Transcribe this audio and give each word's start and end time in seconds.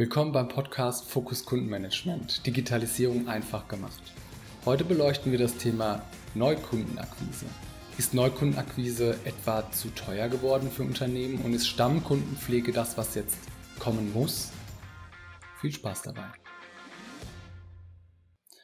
Willkommen 0.00 0.32
beim 0.32 0.48
Podcast 0.48 1.10
Fokus 1.10 1.44
Kundenmanagement. 1.44 2.46
Digitalisierung 2.46 3.28
einfach 3.28 3.68
gemacht. 3.68 4.00
Heute 4.64 4.82
beleuchten 4.82 5.30
wir 5.30 5.38
das 5.38 5.58
Thema 5.58 6.00
Neukundenakquise. 6.34 7.44
Ist 7.98 8.14
Neukundenakquise 8.14 9.18
etwa 9.26 9.70
zu 9.72 9.90
teuer 9.90 10.30
geworden 10.30 10.70
für 10.70 10.84
Unternehmen 10.84 11.44
und 11.44 11.52
ist 11.52 11.68
Stammkundenpflege 11.68 12.72
das, 12.72 12.96
was 12.96 13.14
jetzt 13.14 13.36
kommen 13.78 14.10
muss? 14.14 14.52
Viel 15.60 15.72
Spaß 15.72 16.00
dabei. 16.00 16.32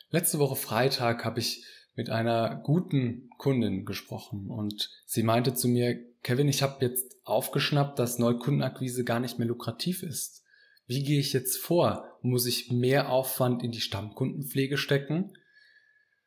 Letzte 0.08 0.38
Woche 0.38 0.56
Freitag 0.56 1.26
habe 1.26 1.40
ich 1.40 1.66
mit 1.96 2.08
einer 2.08 2.62
guten 2.64 3.28
Kundin 3.36 3.84
gesprochen 3.84 4.48
und 4.48 4.88
sie 5.04 5.22
meinte 5.22 5.52
zu 5.52 5.68
mir, 5.68 5.98
Kevin, 6.22 6.48
ich 6.48 6.62
habe 6.62 6.82
jetzt 6.82 7.14
aufgeschnappt, 7.24 7.98
dass 7.98 8.18
Neukundenakquise 8.18 9.04
gar 9.04 9.20
nicht 9.20 9.38
mehr 9.38 9.48
lukrativ 9.48 10.02
ist. 10.02 10.45
Wie 10.86 11.02
gehe 11.02 11.20
ich 11.20 11.32
jetzt 11.32 11.58
vor? 11.58 12.18
Muss 12.22 12.46
ich 12.46 12.70
mehr 12.70 13.10
Aufwand 13.10 13.62
in 13.62 13.72
die 13.72 13.80
Stammkundenpflege 13.80 14.78
stecken? 14.78 15.32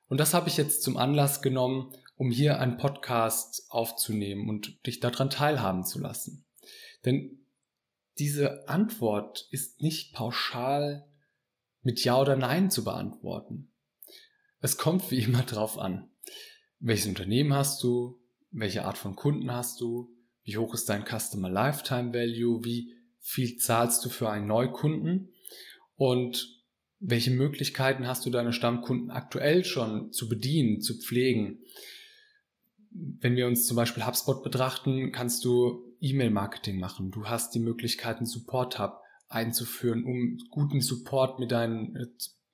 Und 0.08 0.20
das 0.20 0.34
habe 0.34 0.50
ich 0.50 0.58
jetzt 0.58 0.84
zum 0.84 0.98
Anlass 0.98 1.42
genommen, 1.42 1.94
um 2.18 2.32
hier 2.32 2.60
einen 2.60 2.78
Podcast 2.78 3.66
aufzunehmen 3.70 4.50
und 4.50 4.86
dich 4.86 5.00
daran 5.00 5.30
teilhaben 5.30 5.86
zu 5.86 6.00
lassen. 6.00 6.46
Denn 7.06 7.46
diese 8.18 8.68
Antwort 8.68 9.48
ist 9.52 9.82
nicht 9.82 10.14
pauschal 10.14 11.08
mit 11.82 12.04
Ja 12.04 12.20
oder 12.20 12.36
Nein 12.36 12.70
zu 12.70 12.84
beantworten. 12.84 13.72
Es 14.60 14.78
kommt 14.78 15.10
wie 15.12 15.24
immer 15.24 15.44
drauf 15.44 15.78
an. 15.78 16.10
Welches 16.80 17.08
Unternehmen 17.08 17.54
hast 17.54 17.82
du? 17.82 18.20
Welche 18.52 18.84
Art 18.84 18.98
von 18.98 19.16
Kunden 19.16 19.52
hast 19.52 19.80
du? 19.80 20.14
Wie 20.44 20.58
hoch 20.58 20.74
ist 20.74 20.90
dein 20.90 21.06
Customer 21.06 21.50
Lifetime 21.50 22.14
Value? 22.14 22.66
Wie 22.66 22.94
viel 23.20 23.58
zahlst 23.58 24.04
du 24.06 24.10
für 24.10 24.30
einen 24.30 24.48
Neukunden? 24.48 25.30
Und 25.96 26.60
welche 27.00 27.32
Möglichkeiten 27.32 28.08
hast 28.08 28.26
du 28.26 28.30
deine 28.30 28.54
Stammkunden 28.54 29.10
aktuell 29.10 29.64
schon 29.64 30.12
zu 30.12 30.28
bedienen, 30.28 30.82
zu 30.82 30.98
pflegen? 31.00 31.60
Wenn 32.92 33.36
wir 33.36 33.48
uns 33.48 33.68
zum 33.68 33.78
Beispiel 33.78 34.06
HubSpot 34.06 34.44
betrachten, 34.44 35.12
kannst 35.12 35.46
du 35.46 35.96
E-Mail-Marketing 36.02 36.80
machen. 36.80 37.12
Du 37.12 37.26
hast 37.26 37.54
die 37.54 37.60
Möglichkeiten, 37.60 38.26
Support 38.26 38.80
Hub 38.80 39.02
einzuführen, 39.28 40.04
um 40.04 40.40
guten 40.50 40.82
Support 40.82 41.40
mit 41.40 41.52
deinen 41.52 41.96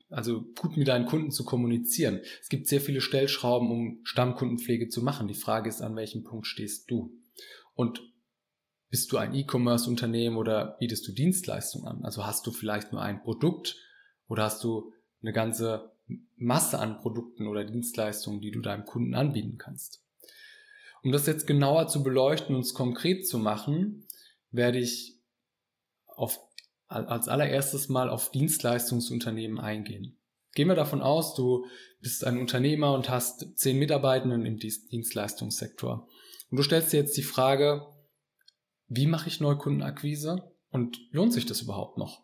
also 0.09 0.43
gut 0.59 0.77
mit 0.77 0.88
deinen 0.88 1.08
Kunden 1.08 1.31
zu 1.31 1.43
kommunizieren. 1.43 2.21
Es 2.41 2.49
gibt 2.49 2.67
sehr 2.67 2.81
viele 2.81 3.02
Stellschrauben, 3.02 3.71
um 3.71 3.99
Stammkundenpflege 4.03 4.88
zu 4.88 5.02
machen. 5.02 5.27
Die 5.27 5.33
Frage 5.33 5.67
ist, 5.67 5.81
an 5.81 5.95
welchem 5.95 6.23
Punkt 6.23 6.47
stehst 6.47 6.89
du? 6.91 7.11
Und 7.73 8.02
bist 8.95 9.11
du 9.11 9.17
ein 9.17 9.35
E-Commerce-Unternehmen 9.35 10.38
oder 10.38 10.77
bietest 10.79 11.05
du 11.05 11.11
Dienstleistungen 11.11 11.85
an? 11.85 12.05
Also 12.05 12.25
hast 12.25 12.47
du 12.47 12.51
vielleicht 12.53 12.93
nur 12.93 13.02
ein 13.02 13.21
Produkt 13.23 13.75
oder 14.29 14.43
hast 14.43 14.63
du 14.63 14.93
eine 15.21 15.33
ganze 15.33 15.91
Masse 16.37 16.79
an 16.79 16.99
Produkten 16.99 17.47
oder 17.47 17.65
Dienstleistungen, 17.65 18.39
die 18.39 18.52
du 18.52 18.61
deinem 18.61 18.85
Kunden 18.85 19.13
anbieten 19.13 19.57
kannst? 19.57 20.02
Um 21.03 21.11
das 21.11 21.25
jetzt 21.25 21.45
genauer 21.45 21.89
zu 21.89 22.03
beleuchten 22.03 22.55
und 22.55 22.61
es 22.61 22.73
konkret 22.73 23.27
zu 23.27 23.37
machen, 23.37 24.07
werde 24.52 24.79
ich 24.79 25.19
auf 26.07 26.39
als 26.87 27.27
allererstes 27.27 27.89
mal 27.89 28.09
auf 28.09 28.31
Dienstleistungsunternehmen 28.31 29.59
eingehen. 29.59 30.17
Gehen 30.53 30.69
wir 30.69 30.75
davon 30.75 31.02
aus, 31.02 31.35
du 31.35 31.65
bist 31.99 32.23
ein 32.23 32.37
Unternehmer 32.37 32.93
und 32.93 33.09
hast 33.09 33.57
zehn 33.57 33.77
Mitarbeitenden 33.77 34.45
im 34.45 34.57
Dienstleistungssektor. 34.57 36.07
Und 36.49 36.57
du 36.57 36.63
stellst 36.63 36.93
dir 36.93 37.02
jetzt 37.02 37.17
die 37.17 37.23
Frage, 37.23 37.85
wie 38.88 39.08
mache 39.08 39.28
ich 39.28 39.39
Neukundenakquise 39.39 40.52
und 40.69 41.00
lohnt 41.11 41.33
sich 41.33 41.45
das 41.45 41.61
überhaupt 41.61 41.97
noch? 41.97 42.23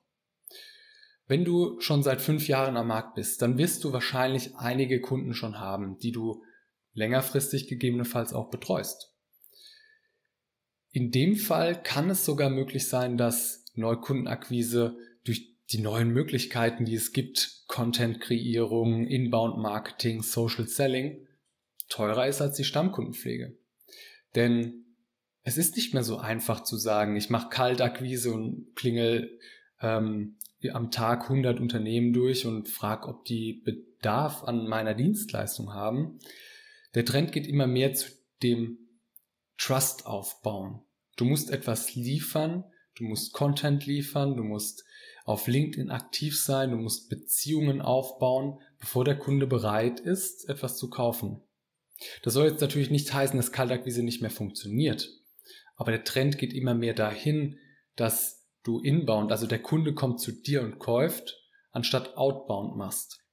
Wenn 1.27 1.45
du 1.45 1.79
schon 1.79 2.03
seit 2.03 2.21
fünf 2.21 2.47
Jahren 2.47 2.75
am 2.75 2.87
Markt 2.87 3.15
bist, 3.15 3.41
dann 3.41 3.57
wirst 3.57 3.83
du 3.83 3.93
wahrscheinlich 3.93 4.55
einige 4.57 4.99
Kunden 4.99 5.33
schon 5.33 5.59
haben, 5.59 5.97
die 5.99 6.11
du 6.11 6.43
längerfristig 6.93 7.67
gegebenenfalls 7.67 8.33
auch 8.33 8.49
betreust. 8.49 9.13
In 10.91 11.11
dem 11.11 11.37
Fall 11.37 11.81
kann 11.81 12.09
es 12.09 12.25
sogar 12.25 12.49
möglich 12.49 12.89
sein, 12.89 13.17
dass 13.17 13.63
Neukundenakquise 13.75 14.97
durch 15.23 15.55
die 15.71 15.79
neuen 15.79 16.09
Möglichkeiten, 16.09 16.83
die 16.83 16.95
es 16.95 17.13
gibt, 17.13 17.63
Content-Kreierung, 17.67 19.07
Inbound-Marketing, 19.07 20.21
Social 20.21 20.67
Selling, 20.67 21.25
teurer 21.87 22.27
ist 22.27 22.41
als 22.41 22.57
die 22.57 22.65
Stammkundenpflege. 22.65 23.57
Denn 24.35 24.90
es 25.43 25.57
ist 25.57 25.75
nicht 25.75 25.93
mehr 25.93 26.03
so 26.03 26.17
einfach 26.17 26.63
zu 26.63 26.77
sagen, 26.77 27.15
ich 27.15 27.29
mache 27.29 27.49
Kaltakquise 27.49 28.31
und 28.31 28.75
klingel 28.75 29.39
ähm, 29.81 30.37
am 30.71 30.91
Tag 30.91 31.23
100 31.23 31.59
Unternehmen 31.59 32.13
durch 32.13 32.45
und 32.45 32.69
frage, 32.69 33.07
ob 33.07 33.25
die 33.25 33.61
Bedarf 33.65 34.43
an 34.43 34.67
meiner 34.67 34.93
Dienstleistung 34.93 35.73
haben. 35.73 36.19
Der 36.93 37.05
Trend 37.05 37.31
geht 37.31 37.47
immer 37.47 37.67
mehr 37.67 37.93
zu 37.93 38.11
dem 38.43 38.77
Trust 39.57 40.05
aufbauen. 40.05 40.81
Du 41.15 41.25
musst 41.25 41.49
etwas 41.49 41.95
liefern, 41.95 42.65
Du 42.97 43.05
musst 43.05 43.33
Content 43.33 43.85
liefern, 43.85 44.35
du 44.35 44.43
musst 44.43 44.85
auf 45.23 45.47
LinkedIn 45.47 45.91
aktiv 45.91 46.39
sein, 46.39 46.71
du 46.71 46.77
musst 46.77 47.09
Beziehungen 47.09 47.81
aufbauen, 47.81 48.59
bevor 48.79 49.05
der 49.05 49.17
Kunde 49.17 49.47
bereit 49.47 49.99
ist, 49.99 50.49
etwas 50.49 50.77
zu 50.77 50.89
kaufen. 50.89 51.41
Das 52.23 52.33
soll 52.33 52.47
jetzt 52.47 52.61
natürlich 52.61 52.89
nicht 52.89 53.13
heißen, 53.13 53.37
dass 53.37 53.51
Kaltakquise 53.51 54.03
nicht 54.03 54.21
mehr 54.21 54.31
funktioniert. 54.31 55.09
Aber 55.81 55.89
der 55.89 56.03
Trend 56.03 56.37
geht 56.37 56.53
immer 56.53 56.75
mehr 56.75 56.93
dahin, 56.93 57.57
dass 57.95 58.45
du 58.61 58.81
inbound, 58.81 59.31
also 59.31 59.47
der 59.47 59.63
Kunde 59.63 59.95
kommt 59.95 60.19
zu 60.19 60.31
dir 60.31 60.61
und 60.61 60.77
kauft, 60.77 61.41
anstatt 61.71 62.17
outbound 62.17 62.77
machst. 62.77 63.23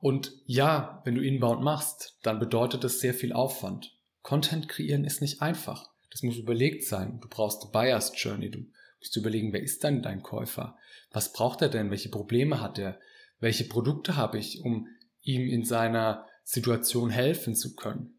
Und 0.00 0.30
ja, 0.44 1.02
wenn 1.04 1.16
du 1.16 1.24
inbound 1.24 1.64
machst, 1.64 2.16
dann 2.22 2.38
bedeutet 2.38 2.84
das 2.84 3.00
sehr 3.00 3.12
viel 3.12 3.32
Aufwand. 3.32 3.98
Content 4.22 4.68
kreieren 4.68 5.04
ist 5.04 5.20
nicht 5.20 5.42
einfach. 5.42 5.90
Das 6.12 6.22
muss 6.22 6.36
überlegt 6.36 6.84
sein. 6.84 7.18
Du 7.20 7.26
brauchst 7.26 7.72
Buyer's 7.72 8.12
Journey. 8.14 8.48
Du 8.52 8.60
musst 9.00 9.16
überlegen, 9.16 9.52
wer 9.52 9.64
ist 9.64 9.82
denn 9.82 10.02
dein 10.02 10.22
Käufer? 10.22 10.78
Was 11.10 11.32
braucht 11.32 11.60
er 11.60 11.70
denn? 11.70 11.90
Welche 11.90 12.08
Probleme 12.08 12.60
hat 12.60 12.78
er? 12.78 13.00
Welche 13.40 13.64
Produkte 13.64 14.14
habe 14.14 14.38
ich, 14.38 14.60
um 14.60 14.86
ihm 15.22 15.48
in 15.48 15.64
seiner 15.64 16.24
Situation 16.44 17.10
helfen 17.10 17.56
zu 17.56 17.74
können? 17.74 18.14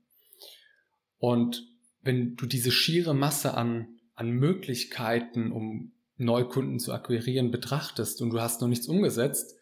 Und 1.19 1.76
wenn 2.07 2.38
du 2.38 2.45
diese 2.45 2.72
schiere 2.72 3.13
Masse 3.13 3.53
an, 3.53 4.00
an 4.16 4.31
Möglichkeiten, 4.31 5.51
um 5.51 5.91
Neukunden 6.16 6.79
zu 6.79 6.94
akquirieren, 6.94 7.51
betrachtest 7.51 8.22
und 8.22 8.31
du 8.31 8.41
hast 8.41 8.62
noch 8.62 8.69
nichts 8.69 8.88
umgesetzt, 8.88 9.56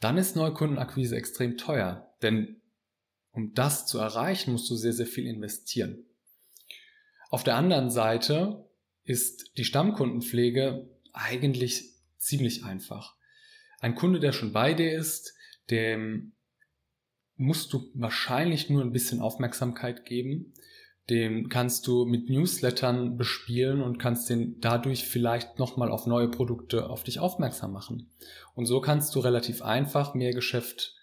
dann 0.00 0.16
ist 0.16 0.36
Neukundenakquise 0.36 1.16
extrem 1.16 1.58
teuer. 1.58 2.14
Denn 2.22 2.62
um 3.32 3.52
das 3.52 3.86
zu 3.86 3.98
erreichen, 3.98 4.52
musst 4.52 4.70
du 4.70 4.76
sehr, 4.76 4.92
sehr 4.92 5.06
viel 5.06 5.26
investieren. 5.26 6.06
Auf 7.30 7.42
der 7.42 7.56
anderen 7.56 7.90
Seite 7.90 8.64
ist 9.02 9.58
die 9.58 9.64
Stammkundenpflege 9.64 10.88
eigentlich 11.12 11.90
ziemlich 12.16 12.64
einfach. 12.64 13.16
Ein 13.80 13.96
Kunde, 13.96 14.20
der 14.20 14.32
schon 14.32 14.52
bei 14.52 14.72
dir 14.72 14.96
ist, 14.96 15.34
dem 15.68 16.32
musst 17.34 17.72
du 17.72 17.90
wahrscheinlich 17.94 18.70
nur 18.70 18.82
ein 18.82 18.92
bisschen 18.92 19.20
Aufmerksamkeit 19.20 20.04
geben. 20.04 20.54
Den 21.08 21.48
kannst 21.48 21.86
du 21.86 22.04
mit 22.04 22.28
Newslettern 22.28 23.16
bespielen 23.16 23.80
und 23.80 23.98
kannst 23.98 24.28
den 24.28 24.60
dadurch 24.60 25.04
vielleicht 25.04 25.58
nochmal 25.58 25.90
auf 25.90 26.06
neue 26.06 26.28
Produkte 26.28 26.90
auf 26.90 27.04
dich 27.04 27.20
aufmerksam 27.20 27.72
machen. 27.72 28.10
Und 28.54 28.66
so 28.66 28.80
kannst 28.80 29.14
du 29.14 29.20
relativ 29.20 29.62
einfach 29.62 30.14
mehr 30.14 30.32
Geschäft 30.32 30.96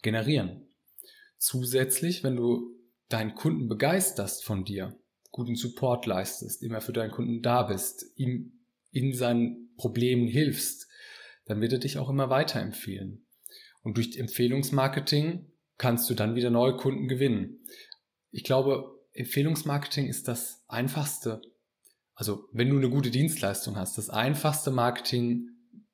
generieren. 0.00 0.68
Zusätzlich, 1.36 2.24
wenn 2.24 2.36
du 2.36 2.74
deinen 3.08 3.34
Kunden 3.34 3.68
begeisterst 3.68 4.44
von 4.44 4.64
dir, 4.64 4.98
guten 5.30 5.56
Support 5.56 6.06
leistest, 6.06 6.62
immer 6.62 6.80
für 6.80 6.92
deinen 6.92 7.10
Kunden 7.10 7.42
da 7.42 7.64
bist, 7.64 8.06
ihm 8.16 8.60
in 8.90 9.12
seinen 9.12 9.74
Problemen 9.76 10.28
hilfst, 10.28 10.88
dann 11.44 11.60
wird 11.60 11.72
er 11.72 11.78
dich 11.78 11.98
auch 11.98 12.08
immer 12.08 12.30
weiterempfehlen. 12.30 13.26
Und 13.82 13.98
durch 13.98 14.16
Empfehlungsmarketing 14.16 15.50
kannst 15.76 16.08
du 16.08 16.14
dann 16.14 16.36
wieder 16.36 16.50
neue 16.50 16.76
Kunden 16.76 17.08
gewinnen. 17.08 17.66
Ich 18.30 18.44
glaube, 18.44 18.93
Empfehlungsmarketing 19.14 20.06
ist 20.06 20.26
das 20.28 20.64
einfachste, 20.66 21.40
also 22.14 22.48
wenn 22.52 22.68
du 22.68 22.76
eine 22.76 22.90
gute 22.90 23.10
Dienstleistung 23.10 23.76
hast, 23.76 23.96
das 23.96 24.10
einfachste 24.10 24.70
Marketing, 24.70 25.50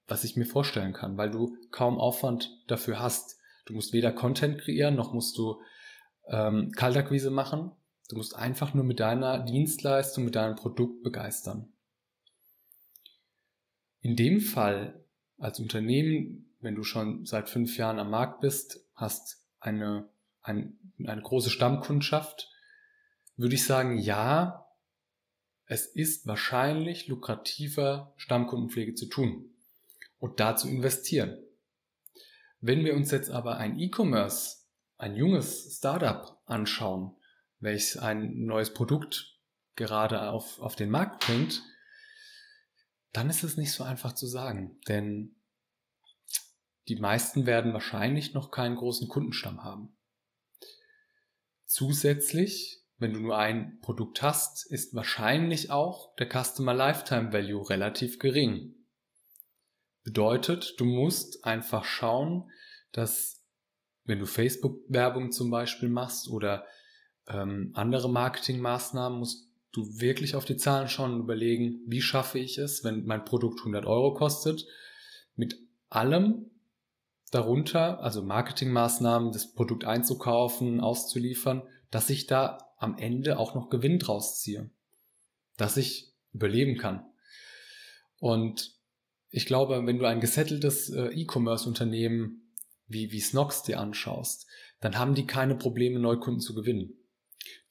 was 0.07 0.25
ich 0.25 0.37
mir 0.37 0.47
vorstellen 0.47 0.93
kann, 0.93 1.17
weil 1.17 1.31
du 1.31 1.57
kaum 1.71 1.99
Aufwand 1.99 2.51
dafür 2.67 2.99
hast. 2.99 3.39
Du 3.67 3.75
musst 3.75 3.93
weder 3.93 4.11
Content 4.11 4.59
kreieren, 4.59 4.97
noch 4.97 5.13
musst 5.13 5.39
du 5.39 5.61
ähm, 6.29 6.73
Kaltakquise 6.73 7.31
machen. 7.31 7.71
Du 8.09 8.17
musst 8.17 8.35
einfach 8.35 8.75
nur 8.75 8.85
mit 8.85 8.99
deiner 8.99 9.39
Dienstleistung, 9.39 10.25
mit 10.25 10.35
deinem 10.35 10.57
Produkt 10.57 11.03
begeistern. 11.03 11.73
In 14.01 14.17
dem 14.17 14.41
Fall 14.41 15.05
als 15.39 15.61
Unternehmen, 15.61 16.53
wenn 16.61 16.75
du 16.75 16.83
schon 16.83 17.27
seit 17.27 17.49
fünf 17.49 17.77
Jahren 17.77 17.99
am 17.99 18.11
Markt 18.11 18.41
bist, 18.41 18.85
hast 18.95 19.45
eine, 19.61 20.09
ein, 20.43 20.79
eine 21.07 21.23
große 21.23 21.51
Stammkundschaft, 21.51 22.51
würde 23.41 23.55
ich 23.55 23.65
sagen, 23.65 23.97
ja, 23.97 24.69
es 25.65 25.87
ist 25.87 26.27
wahrscheinlich 26.27 27.09
lukrativer, 27.09 28.13
Stammkundenpflege 28.17 28.95
zu 28.95 29.07
tun 29.07 29.55
und 30.19 30.41
da 30.41 30.57
zu 30.57 30.69
investieren. 30.69 31.39
Wenn 32.61 32.85
wir 32.85 32.95
uns 32.95 33.11
jetzt 33.11 33.31
aber 33.31 33.57
ein 33.57 33.79
E-Commerce, 33.79 34.59
ein 34.99 35.17
junges 35.17 35.79
Startup 35.79 36.39
anschauen, 36.45 37.17
welches 37.61 37.97
ein 37.97 38.45
neues 38.45 38.75
Produkt 38.75 39.39
gerade 39.75 40.29
auf, 40.29 40.61
auf 40.61 40.77
den 40.77 40.91
Markt 40.91 41.25
bringt, 41.25 41.63
dann 43.13 43.31
ist 43.31 43.43
es 43.43 43.57
nicht 43.57 43.73
so 43.73 43.83
einfach 43.83 44.13
zu 44.13 44.27
sagen, 44.27 44.79
denn 44.87 45.35
die 46.89 46.97
meisten 46.97 47.47
werden 47.47 47.73
wahrscheinlich 47.73 48.35
noch 48.35 48.51
keinen 48.51 48.77
großen 48.77 49.09
Kundenstamm 49.09 49.65
haben. 49.65 49.97
Zusätzlich, 51.65 52.80
wenn 53.01 53.15
du 53.15 53.21
nur 53.21 53.39
ein 53.39 53.81
Produkt 53.81 54.23
hast, 54.23 54.71
ist 54.71 54.95
wahrscheinlich 54.95 55.71
auch 55.71 56.15
der 56.17 56.29
Customer 56.29 56.75
Lifetime 56.75 57.33
Value 57.33 57.69
relativ 57.69 58.19
gering. 58.19 58.75
Bedeutet, 60.05 60.75
du 60.79 60.85
musst 60.85 61.45
einfach 61.45 61.85
schauen, 61.85 62.51
dass 62.93 63.43
wenn 64.05 64.19
du 64.19 64.27
Facebook-Werbung 64.27 65.33
zum 65.33 65.51
Beispiel 65.51 65.89
machst 65.89 66.29
oder 66.29 66.67
ähm, 67.27 67.71
andere 67.75 68.11
Marketingmaßnahmen, 68.11 69.19
musst 69.19 69.49
du 69.73 70.01
wirklich 70.01 70.35
auf 70.35 70.45
die 70.45 70.57
Zahlen 70.57 70.89
schauen 70.89 71.15
und 71.15 71.21
überlegen, 71.21 71.81
wie 71.87 72.03
schaffe 72.03 72.39
ich 72.39 72.59
es, 72.59 72.85
wenn 72.85 73.07
mein 73.07 73.25
Produkt 73.25 73.61
100 73.61 73.87
Euro 73.87 74.13
kostet, 74.15 74.67
mit 75.37 75.57
allem 75.89 76.51
darunter, 77.31 78.01
also 78.03 78.23
Marketingmaßnahmen, 78.23 79.33
das 79.33 79.53
Produkt 79.53 79.85
einzukaufen, 79.85 80.81
auszuliefern, 80.81 81.63
dass 81.91 82.11
ich 82.11 82.27
da 82.27 82.70
am 82.81 82.97
Ende 82.99 83.39
auch 83.39 83.55
noch 83.55 83.69
Gewinn 83.69 83.99
draus 83.99 84.41
ziehe, 84.41 84.71
dass 85.57 85.77
ich 85.77 86.13
überleben 86.33 86.77
kann. 86.79 87.05
Und 88.19 88.75
ich 89.31 89.47
glaube, 89.47 89.87
wenn 89.87 89.99
du 89.99 90.07
ein 90.07 90.21
gesetteltes 90.21 90.91
äh, 90.91 91.09
E-Commerce-Unternehmen 91.09 92.55
wie, 92.89 93.13
wie 93.13 93.21
Snox 93.21 93.63
dir 93.63 93.79
anschaust, 93.79 94.49
dann 94.81 94.99
haben 94.99 95.15
die 95.15 95.27
keine 95.27 95.55
Probleme, 95.55 96.01
Neukunden 96.01 96.41
zu 96.41 96.55
gewinnen. 96.55 96.95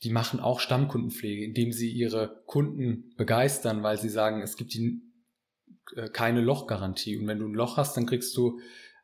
Die 0.04 0.12
machen 0.12 0.40
auch 0.40 0.60
Stammkundenpflege, 0.60 1.44
indem 1.44 1.72
sie 1.72 1.92
ihre 1.92 2.44
Kunden 2.46 3.14
begeistern, 3.18 3.84
weil 3.84 3.98
sie 3.98 4.10
sagen, 4.10 4.42
es 4.42 4.56
gibt 4.56 4.74
die, 4.74 5.02
äh, 5.96 6.10
keine 6.10 6.42
Lochgarantie. 6.42 7.18
Und 7.18 7.28
wenn 7.28 7.40
du 7.40 7.48
ein 7.48 7.56
Loch 7.56 7.78
hast, 7.78 7.98
dann 7.98 8.06
kriegst 8.06 8.38
du 8.38 8.60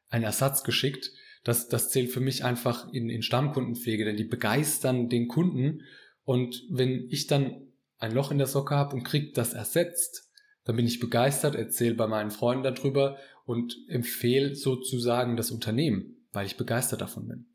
einen 0.09 0.23
Ersatz 0.23 0.63
geschickt. 0.63 1.11
Das, 1.45 1.69
das 1.69 1.89
zählt 1.89 2.11
für 2.11 2.19
mich 2.19 2.43
einfach 2.43 2.91
in, 2.91 3.09
in 3.09 3.21
Stammkundenpflege, 3.21 4.03
denn 4.03 4.17
die 4.17 4.23
begeistern 4.25 5.09
den 5.09 5.27
Kunden. 5.27 5.83
Und 6.23 6.63
wenn 6.69 7.07
ich 7.09 7.27
dann 7.27 7.67
ein 7.99 8.11
Loch 8.11 8.31
in 8.31 8.39
der 8.39 8.47
Socke 8.47 8.75
habe 8.75 8.95
und 8.95 9.03
krieg 9.03 9.35
das 9.35 9.53
ersetzt, 9.53 10.31
dann 10.65 10.75
bin 10.75 10.87
ich 10.87 10.99
begeistert, 10.99 11.55
erzähle 11.55 11.93
bei 11.93 12.07
meinen 12.07 12.31
Freunden 12.31 12.63
darüber 12.63 13.17
und 13.45 13.77
empfehle 13.87 14.55
sozusagen 14.55 15.37
das 15.37 15.51
Unternehmen, 15.51 16.27
weil 16.33 16.47
ich 16.47 16.57
begeistert 16.57 17.01
davon 17.01 17.27
bin. 17.27 17.45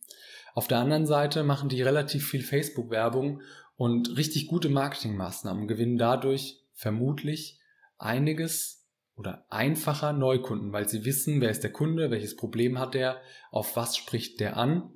Auf 0.54 0.68
der 0.68 0.78
anderen 0.78 1.06
Seite 1.06 1.42
machen 1.42 1.68
die 1.68 1.82
relativ 1.82 2.28
viel 2.28 2.42
Facebook-Werbung 2.42 3.42
und 3.76 4.16
richtig 4.16 4.46
gute 4.46 4.68
Marketingmaßnahmen, 4.68 5.66
gewinnen 5.66 5.98
dadurch 5.98 6.60
vermutlich 6.74 7.58
einiges 7.98 8.79
oder 9.20 9.44
einfacher 9.50 10.14
Neukunden, 10.14 10.72
weil 10.72 10.88
sie 10.88 11.04
wissen, 11.04 11.42
wer 11.42 11.50
ist 11.50 11.62
der 11.62 11.72
Kunde, 11.72 12.10
welches 12.10 12.36
Problem 12.36 12.78
hat 12.78 12.94
er, 12.94 13.20
auf 13.50 13.76
was 13.76 13.96
spricht 13.96 14.40
der 14.40 14.56
an 14.56 14.90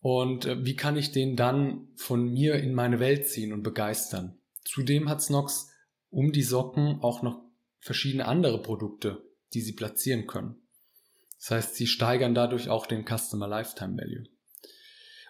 und 0.00 0.46
äh, 0.46 0.64
wie 0.64 0.74
kann 0.74 0.96
ich 0.96 1.12
den 1.12 1.36
dann 1.36 1.88
von 1.94 2.32
mir 2.32 2.54
in 2.54 2.74
meine 2.74 3.00
Welt 3.00 3.28
ziehen 3.28 3.52
und 3.52 3.62
begeistern. 3.62 4.38
Zudem 4.64 5.08
hat 5.10 5.22
Snox 5.22 5.70
um 6.08 6.32
die 6.32 6.42
Socken 6.42 7.00
auch 7.02 7.22
noch 7.22 7.42
verschiedene 7.80 8.26
andere 8.26 8.62
Produkte, 8.62 9.22
die 9.52 9.60
sie 9.60 9.74
platzieren 9.74 10.26
können. 10.26 10.56
Das 11.38 11.50
heißt, 11.50 11.74
sie 11.74 11.86
steigern 11.86 12.34
dadurch 12.34 12.70
auch 12.70 12.86
den 12.86 13.04
Customer 13.04 13.46
Lifetime 13.46 13.96
Value. 13.96 14.24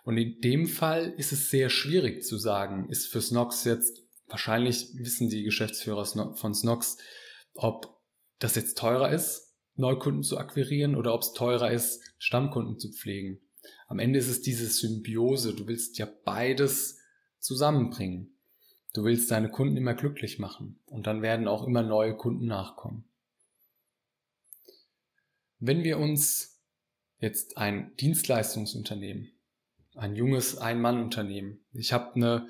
Und 0.05 0.17
in 0.17 0.41
dem 0.41 0.67
Fall 0.67 1.12
ist 1.17 1.32
es 1.32 1.50
sehr 1.50 1.69
schwierig 1.69 2.23
zu 2.23 2.38
sagen, 2.38 2.88
ist 2.88 3.09
für 3.09 3.21
Snox 3.21 3.64
jetzt, 3.64 4.08
wahrscheinlich 4.29 4.91
wissen 4.95 5.29
die 5.29 5.43
Geschäftsführer 5.43 6.05
von 6.35 6.55
Snox, 6.55 6.99
ob 7.55 7.99
das 8.39 8.55
jetzt 8.55 8.79
teurer 8.79 9.11
ist, 9.11 9.55
Neukunden 9.75 10.23
zu 10.23 10.39
akquirieren 10.39 10.97
oder 10.97 11.15
ob 11.15 11.23
es 11.23 11.33
teurer 11.33 11.71
ist, 11.71 12.03
Stammkunden 12.19 12.79
zu 12.79 12.93
pflegen. 12.93 13.41
Am 13.87 13.99
Ende 13.99 14.19
ist 14.19 14.29
es 14.29 14.43
diese 14.43 14.67
Symbiose. 14.67 15.55
Du 15.55 15.67
willst 15.67 15.99
ja 15.99 16.09
beides 16.25 16.99
zusammenbringen. 17.39 18.35
Du 18.95 19.05
willst 19.05 19.31
deine 19.31 19.51
Kunden 19.51 19.77
immer 19.77 19.95
glücklich 19.95 20.39
machen 20.39 20.79
und 20.87 21.07
dann 21.07 21.23
werden 21.23 21.47
auch 21.47 21.67
immer 21.67 21.83
neue 21.83 22.17
Kunden 22.17 22.47
nachkommen. 22.47 23.05
Wenn 25.61 25.85
wir 25.85 25.99
uns 25.99 26.61
jetzt 27.19 27.59
ein 27.59 27.95
Dienstleistungsunternehmen, 27.97 29.33
ein 29.95 30.17
junges 30.17 30.57
Ein-Mann-Unternehmen, 30.57 31.61
ich 31.73 31.93
habe 31.93 32.15
eine, 32.15 32.49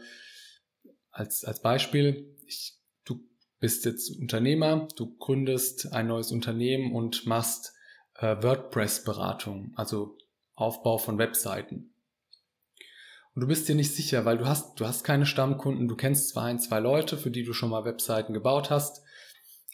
als, 1.19 1.44
als 1.44 1.61
Beispiel, 1.61 2.37
ich, 2.47 2.75
du 3.05 3.20
bist 3.59 3.85
jetzt 3.85 4.17
Unternehmer, 4.19 4.87
du 4.97 5.17
gründest 5.19 5.93
ein 5.93 6.06
neues 6.06 6.31
Unternehmen 6.31 6.94
und 6.94 7.26
machst 7.26 7.75
äh, 8.15 8.37
WordPress-Beratung, 8.41 9.73
also 9.75 10.17
Aufbau 10.55 10.99
von 10.99 11.19
Webseiten. 11.19 11.93
Und 13.35 13.43
du 13.43 13.49
bist 13.49 13.69
dir 13.69 13.75
nicht 13.75 13.94
sicher, 13.94 14.25
weil 14.25 14.38
du 14.38 14.47
hast, 14.47 14.81
du 14.81 14.87
hast 14.87 15.05
keine 15.05 15.26
Stammkunden, 15.26 15.88
du 15.88 15.97
kennst 15.97 16.29
zwar 16.31 16.44
ein, 16.44 16.61
zwei 16.61 16.81
Leute, 16.81 17.17
für 17.17 17.31
die 17.31 17.44
du 17.44 17.53
schon 17.53 17.71
mal 17.71 17.85
Webseiten 17.85 18.32
gebaut 18.32 18.71
hast, 18.71 19.03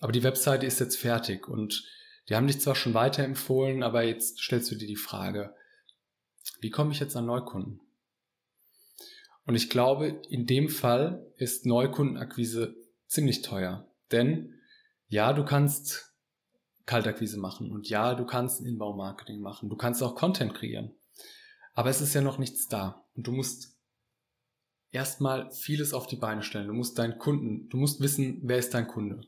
aber 0.01 0.13
die 0.13 0.23
Webseite 0.23 0.67
ist 0.67 0.81
jetzt 0.81 0.97
fertig 0.97 1.49
und 1.49 1.85
die 2.29 2.37
haben 2.37 2.47
dich 2.47 2.61
zwar 2.61 2.75
schon 2.75 2.95
weiterempfohlen, 2.95 3.83
aber 3.83 4.03
jetzt 4.03 4.39
stellst 4.41 4.71
du 4.71 4.77
dir 4.77 4.87
die 4.87 4.97
Frage, 4.97 5.55
wie 6.61 6.71
komme 6.71 6.93
ich 6.93 7.01
jetzt 7.01 7.17
an 7.17 7.27
Neukunden? 7.27 7.81
Und 9.47 9.55
ich 9.55 9.69
glaube, 9.69 10.23
in 10.29 10.47
dem 10.47 10.69
Fall 10.69 11.27
ist 11.37 11.67
Neukundenakquise 11.67 12.77
ziemlich 13.07 13.43
teuer. 13.43 13.87
Denn 14.11 14.55
ja, 15.09 15.33
du 15.33 15.45
kannst 15.45 16.15
Kaltakquise 16.87 17.39
machen 17.39 17.71
und 17.71 17.89
ja, 17.89 18.15
du 18.15 18.25
kannst 18.27 18.61
Inbaumarketing 18.61 19.41
machen. 19.41 19.69
Du 19.69 19.77
kannst 19.77 20.03
auch 20.03 20.15
Content 20.15 20.55
kreieren. 20.55 20.95
Aber 21.73 21.91
es 21.91 22.01
ist 22.01 22.15
ja 22.15 22.21
noch 22.21 22.39
nichts 22.39 22.69
da. 22.69 23.05
Und 23.15 23.27
du 23.27 23.33
musst 23.33 23.77
erstmal 24.91 25.51
vieles 25.51 25.93
auf 25.93 26.07
die 26.07 26.17
Beine 26.17 26.43
stellen. 26.43 26.69
Du 26.69 26.75
musst 26.75 26.99
deinen 26.99 27.19
Kunden, 27.19 27.69
du 27.69 27.77
musst 27.77 28.01
wissen, 28.01 28.41
wer 28.45 28.59
ist 28.59 28.75
dein 28.75 28.87
Kunde. 28.87 29.23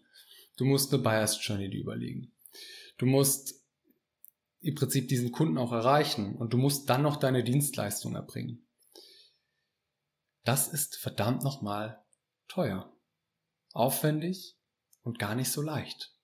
Du 0.56 0.64
musst 0.64 0.92
eine 0.92 1.02
Buyers 1.02 1.44
Journey 1.44 1.66
überlegen. 1.66 2.32
Du 2.98 3.06
musst 3.06 3.62
im 4.60 4.74
Prinzip 4.74 5.08
diesen 5.08 5.32
Kunden 5.32 5.58
auch 5.58 5.72
erreichen 5.72 6.36
und 6.36 6.52
du 6.52 6.58
musst 6.58 6.88
dann 6.88 7.02
noch 7.02 7.16
deine 7.16 7.44
Dienstleistung 7.44 8.14
erbringen. 8.14 8.65
Das 10.46 10.68
ist 10.68 10.96
verdammt 10.96 11.42
nochmal 11.42 12.04
teuer, 12.46 12.96
aufwendig 13.72 14.56
und 15.02 15.18
gar 15.18 15.34
nicht 15.34 15.50
so 15.50 15.60
leicht. 15.60 16.14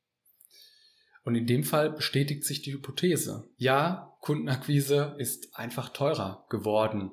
Und 1.25 1.35
in 1.35 1.49
dem 1.49 1.65
Fall 1.65 1.91
bestätigt 1.91 2.45
sich 2.45 2.63
die 2.63 2.73
Hypothese. 2.73 3.51
Ja, 3.57 4.17
Kundenakquise 4.21 5.17
ist 5.19 5.57
einfach 5.57 5.89
teurer 5.89 6.47
geworden 6.51 7.11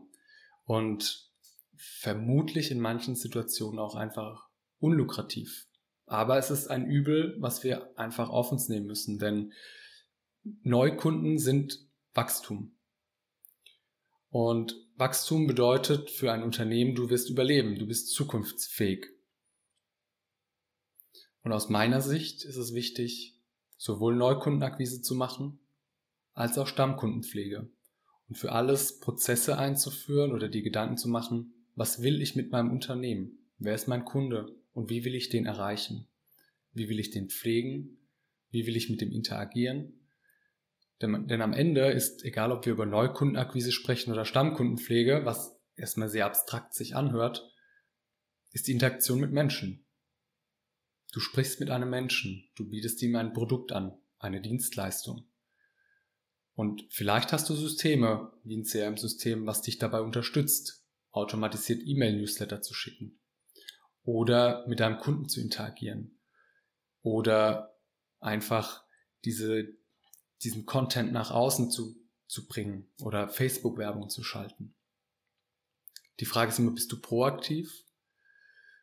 und 0.65 1.31
vermutlich 1.75 2.69
in 2.69 2.79
manchen 2.79 3.15
Situationen 3.15 3.79
auch 3.79 3.95
einfach 3.95 4.47
unlukrativ. 4.77 5.67
Aber 6.05 6.37
es 6.37 6.51
ist 6.51 6.67
ein 6.67 6.85
Übel, 6.85 7.35
was 7.39 7.63
wir 7.63 7.97
einfach 7.97 8.29
auf 8.29 8.51
uns 8.51 8.69
nehmen 8.69 8.85
müssen, 8.85 9.17
denn 9.17 9.51
Neukunden 10.43 11.39
sind 11.39 11.87
Wachstum. 12.13 12.78
Und 14.29 14.75
Wachstum 14.95 15.47
bedeutet 15.47 16.09
für 16.09 16.31
ein 16.31 16.43
Unternehmen, 16.43 16.95
du 16.95 17.09
wirst 17.09 17.29
überleben, 17.29 17.77
du 17.77 17.87
bist 17.87 18.09
zukunftsfähig. 18.13 19.07
Und 21.43 21.51
aus 21.51 21.69
meiner 21.69 22.01
Sicht 22.01 22.43
ist 22.43 22.57
es 22.57 22.73
wichtig, 22.73 23.39
sowohl 23.77 24.15
Neukundenakquise 24.15 25.01
zu 25.01 25.15
machen, 25.15 25.59
als 26.33 26.57
auch 26.57 26.67
Stammkundenpflege. 26.67 27.69
Und 28.27 28.37
für 28.37 28.51
alles 28.51 28.99
Prozesse 28.99 29.57
einzuführen 29.57 30.31
oder 30.33 30.49
die 30.49 30.61
Gedanken 30.61 30.97
zu 30.97 31.09
machen, 31.09 31.53
was 31.75 32.03
will 32.03 32.21
ich 32.21 32.35
mit 32.35 32.51
meinem 32.51 32.71
Unternehmen? 32.71 33.39
Wer 33.57 33.73
ist 33.73 33.87
mein 33.87 34.05
Kunde? 34.05 34.59
und 34.73 34.89
wie 34.89 35.03
will 35.03 35.15
ich 35.15 35.29
den 35.29 35.45
erreichen? 35.45 36.07
Wie 36.73 36.87
will 36.87 36.99
ich 36.99 37.11
den 37.11 37.29
pflegen? 37.29 37.97
Wie 38.49 38.65
will 38.65 38.75
ich 38.75 38.89
mit 38.89 39.01
dem 39.01 39.11
interagieren? 39.11 39.98
Denn, 41.01 41.27
denn 41.27 41.41
am 41.41 41.53
Ende 41.53 41.91
ist, 41.91 42.23
egal 42.23 42.51
ob 42.51 42.65
wir 42.65 42.73
über 42.73 42.85
Neukundenakquise 42.85 43.71
sprechen 43.71 44.11
oder 44.11 44.25
Stammkundenpflege, 44.25 45.21
was 45.23 45.57
erstmal 45.75 46.09
sehr 46.09 46.25
abstrakt 46.25 46.73
sich 46.73 46.95
anhört, 46.95 47.49
ist 48.51 48.67
die 48.67 48.73
Interaktion 48.73 49.19
mit 49.19 49.31
Menschen. 49.31 49.85
Du 51.11 51.19
sprichst 51.19 51.59
mit 51.59 51.69
einem 51.69 51.89
Menschen, 51.89 52.49
du 52.55 52.69
bietest 52.69 53.01
ihm 53.01 53.15
ein 53.15 53.33
Produkt 53.33 53.71
an, 53.71 53.97
eine 54.19 54.41
Dienstleistung. 54.41 55.27
Und 56.53 56.85
vielleicht 56.89 57.31
hast 57.31 57.49
du 57.49 57.55
Systeme, 57.55 58.33
wie 58.43 58.57
ein 58.57 58.65
CRM-System, 58.65 59.45
was 59.45 59.61
dich 59.61 59.77
dabei 59.77 60.01
unterstützt, 60.01 60.85
automatisiert 61.11 61.81
E-Mail-Newsletter 61.83 62.61
zu 62.61 62.73
schicken 62.73 63.19
oder 64.03 64.67
mit 64.67 64.79
deinem 64.79 64.97
Kunden 64.97 65.29
zu 65.29 65.39
interagieren 65.39 66.19
oder 67.01 67.77
einfach 68.19 68.83
diese, 69.25 69.69
diesen 70.43 70.65
Content 70.65 71.11
nach 71.11 71.31
außen 71.31 71.71
zu, 71.71 71.95
zu 72.27 72.47
bringen 72.47 72.89
oder 73.01 73.29
Facebook-Werbung 73.29 74.09
zu 74.09 74.23
schalten. 74.23 74.73
Die 76.19 76.25
Frage 76.25 76.51
ist 76.51 76.59
immer, 76.59 76.71
bist 76.71 76.91
du 76.91 76.99
proaktiv 76.99 77.83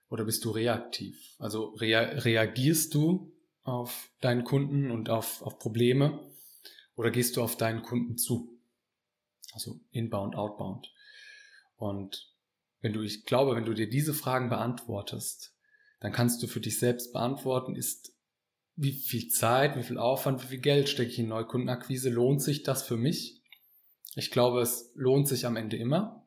oder 0.09 0.25
bist 0.25 0.45
du 0.45 0.51
reaktiv? 0.51 1.35
Also 1.39 1.75
rea 1.75 2.01
reagierst 2.01 2.95
du 2.95 3.33
auf 3.63 4.11
deinen 4.21 4.45
Kunden 4.45 4.91
und 4.91 5.11
auf, 5.11 5.43
auf 5.43 5.59
Probleme 5.59 6.21
oder 6.95 7.11
gehst 7.11 7.37
du 7.37 7.43
auf 7.43 7.57
deinen 7.57 7.83
Kunden 7.83 8.17
zu? 8.17 8.59
Also 9.53 9.81
inbound, 9.91 10.37
outbound. 10.37 10.93
Und 11.77 12.33
wenn 12.81 12.93
du, 12.93 13.03
ich 13.03 13.25
glaube, 13.25 13.57
wenn 13.57 13.65
du 13.65 13.75
dir 13.75 13.89
diese 13.89 14.15
Fragen 14.15 14.49
beantwortest, 14.49 15.55
dann 16.01 16.13
kannst 16.13 16.43
du 16.43 16.47
für 16.47 16.61
dich 16.61 16.79
selbst 16.79 17.13
beantworten, 17.13 17.75
ist 17.75 18.16
wie 18.77 18.93
viel 18.93 19.29
Zeit, 19.29 19.77
wie 19.77 19.83
viel 19.83 19.99
Aufwand, 19.99 20.43
wie 20.43 20.49
viel 20.49 20.61
Geld 20.61 20.89
stecke 20.89 21.11
ich 21.11 21.19
in 21.19 21.29
Neukundenakquise? 21.29 22.11
Lohnt 22.11 22.43
sich 22.43 22.63
das 22.63 22.83
für 22.83 22.97
mich? 22.97 23.43
Ich 24.15 24.31
glaube, 24.31 24.61
es 24.61 24.93
lohnt 24.95 25.29
sich 25.29 25.47
am 25.47 25.57
Ende 25.57 25.77
immer, 25.77 26.27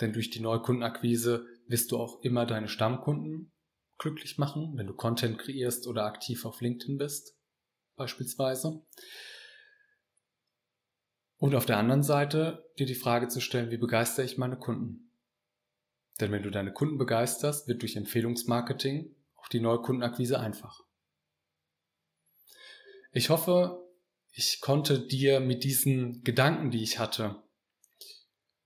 denn 0.00 0.12
durch 0.12 0.30
die 0.30 0.40
Neukundenakquise 0.40 1.46
wirst 1.66 1.90
du 1.90 1.98
auch 1.98 2.22
immer 2.22 2.46
deine 2.46 2.68
Stammkunden 2.68 3.52
glücklich 3.98 4.38
machen, 4.38 4.72
wenn 4.76 4.86
du 4.86 4.94
Content 4.94 5.38
kreierst 5.38 5.88
oder 5.88 6.04
aktiv 6.04 6.44
auf 6.44 6.60
LinkedIn 6.60 6.98
bist, 6.98 7.36
beispielsweise. 7.96 8.80
Und 11.36 11.54
auf 11.54 11.66
der 11.66 11.78
anderen 11.78 12.02
Seite 12.02 12.70
dir 12.78 12.86
die 12.86 12.94
Frage 12.94 13.28
zu 13.28 13.40
stellen, 13.40 13.70
wie 13.70 13.76
begeistere 13.76 14.24
ich 14.24 14.38
meine 14.38 14.56
Kunden? 14.56 15.12
Denn 16.20 16.32
wenn 16.32 16.42
du 16.42 16.50
deine 16.50 16.72
Kunden 16.72 16.98
begeisterst, 16.98 17.68
wird 17.68 17.82
durch 17.82 17.96
Empfehlungsmarketing 17.96 19.14
auch 19.36 19.48
die 19.48 19.60
Neukundenakquise 19.60 20.38
einfach. 20.40 20.87
Ich 23.18 23.30
hoffe, 23.30 23.84
ich 24.30 24.60
konnte 24.60 25.00
dir 25.00 25.40
mit 25.40 25.64
diesen 25.64 26.22
Gedanken, 26.22 26.70
die 26.70 26.84
ich 26.84 27.00
hatte 27.00 27.42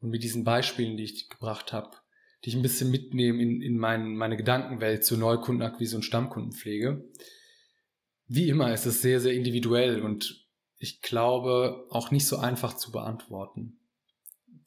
und 0.01 0.11
mit 0.11 0.23
diesen 0.23 0.45
Beispielen, 0.45 0.99
die 0.99 1.05
ich 1.05 1.31
gebracht 1.31 1.73
habe, 1.73 1.97
dich 2.45 2.55
ein 2.55 2.61
bisschen 2.61 2.91
mitnehmen 2.91 3.41
in, 3.41 3.63
in 3.63 3.79
mein, 3.79 4.15
meine 4.15 4.37
Gedankenwelt 4.37 5.07
zur 5.07 5.17
Neukundenakquise 5.17 5.97
und 5.97 6.03
Stammkundenpflege. 6.03 7.03
Wie 8.27 8.51
immer 8.51 8.75
ist 8.75 8.85
es 8.85 9.01
sehr, 9.01 9.21
sehr 9.21 9.33
individuell 9.33 10.03
und 10.03 10.47
ich 10.77 11.01
glaube 11.01 11.87
auch 11.89 12.11
nicht 12.11 12.27
so 12.27 12.37
einfach 12.37 12.77
zu 12.77 12.93
beantworten. 12.93 13.81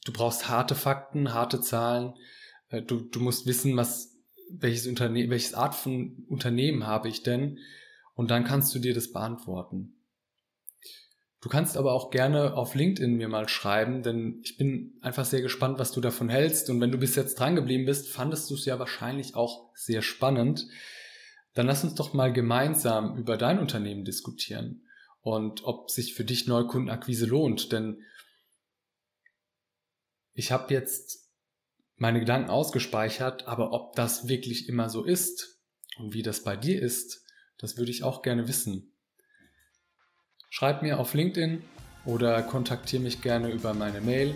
Du 0.03 0.11
brauchst 0.13 0.49
harte 0.49 0.73
Fakten, 0.73 1.31
harte 1.35 1.61
Zahlen. 1.61 2.15
Äh, 2.69 2.81
du, 2.81 3.01
du 3.01 3.19
musst 3.19 3.45
wissen, 3.45 3.77
was, 3.77 4.17
welches 4.49 4.87
Unternehmen, 4.87 5.29
welches 5.29 5.53
Art 5.53 5.75
von 5.75 6.25
Unternehmen 6.27 6.87
habe 6.87 7.07
ich 7.07 7.21
denn? 7.21 7.59
Und 8.15 8.31
dann 8.31 8.43
kannst 8.43 8.73
du 8.73 8.79
dir 8.79 8.93
das 8.93 9.11
beantworten. 9.11 9.95
Du 11.41 11.49
kannst 11.49 11.77
aber 11.77 11.93
auch 11.93 12.09
gerne 12.09 12.55
auf 12.55 12.73
LinkedIn 12.73 13.17
mir 13.17 13.27
mal 13.27 13.47
schreiben, 13.47 14.01
denn 14.01 14.41
ich 14.43 14.57
bin 14.57 14.97
einfach 15.01 15.25
sehr 15.25 15.43
gespannt, 15.43 15.77
was 15.77 15.91
du 15.91 16.01
davon 16.01 16.27
hältst. 16.27 16.71
Und 16.71 16.81
wenn 16.81 16.91
du 16.91 16.97
bis 16.97 17.15
jetzt 17.15 17.39
dran 17.39 17.55
geblieben 17.55 17.85
bist, 17.85 18.09
fandest 18.09 18.49
du 18.49 18.55
es 18.55 18.65
ja 18.65 18.79
wahrscheinlich 18.79 19.35
auch 19.35 19.69
sehr 19.75 20.01
spannend. 20.01 20.67
Dann 21.53 21.67
lass 21.67 21.83
uns 21.83 21.93
doch 21.93 22.15
mal 22.15 22.33
gemeinsam 22.33 23.15
über 23.15 23.37
dein 23.37 23.59
Unternehmen 23.59 24.05
diskutieren 24.05 24.87
und 25.21 25.65
ob 25.65 25.91
sich 25.91 26.15
für 26.15 26.25
dich 26.25 26.47
Neukundenakquise 26.47 27.27
lohnt. 27.27 27.71
Denn 27.71 28.01
ich 30.33 30.51
habe 30.51 30.73
jetzt 30.73 31.31
meine 31.95 32.19
Gedanken 32.19 32.49
ausgespeichert, 32.49 33.47
aber 33.47 33.71
ob 33.71 33.95
das 33.95 34.27
wirklich 34.27 34.67
immer 34.67 34.89
so 34.89 35.03
ist 35.03 35.61
und 35.97 36.13
wie 36.13 36.23
das 36.23 36.43
bei 36.43 36.57
dir 36.57 36.81
ist, 36.81 37.24
das 37.57 37.77
würde 37.77 37.91
ich 37.91 38.03
auch 38.03 38.21
gerne 38.21 38.47
wissen. 38.47 38.91
Schreib 40.49 40.81
mir 40.81 40.99
auf 40.99 41.13
LinkedIn 41.13 41.63
oder 42.05 42.41
kontaktiere 42.43 43.01
mich 43.01 43.21
gerne 43.21 43.49
über 43.49 43.73
meine 43.73 44.01
Mail. 44.01 44.35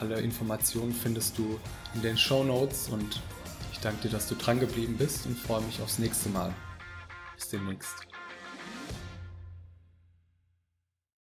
Alle 0.00 0.20
Informationen 0.20 0.92
findest 0.92 1.38
du 1.38 1.60
in 1.94 2.02
den 2.02 2.16
Show 2.16 2.42
Notes 2.42 2.88
und 2.88 3.20
ich 3.72 3.78
danke 3.78 4.02
dir, 4.02 4.10
dass 4.10 4.28
du 4.28 4.34
dran 4.34 4.58
geblieben 4.58 4.96
bist 4.98 5.26
und 5.26 5.38
freue 5.38 5.62
mich 5.62 5.80
aufs 5.80 5.98
nächste 5.98 6.30
Mal. 6.30 6.52
Bis 7.36 7.48
demnächst. 7.48 8.11